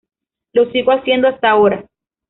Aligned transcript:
Lo 0.53 0.71
sigo 0.71 0.91
haciendo 0.93 1.27
hasta 1.27 1.51
ahora. 1.51 1.85